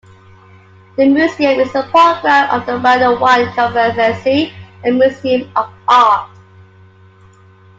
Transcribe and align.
The 0.97 1.07
museum 1.07 1.59
is 1.59 1.75
a 1.75 1.83
program 1.83 2.49
of 2.49 2.65
the 2.65 2.79
Brandywine 2.79 3.53
Conservancy 3.53 4.51
and 4.83 4.97
Museum 4.97 5.47
of 5.55 5.71
Art. 5.87 6.27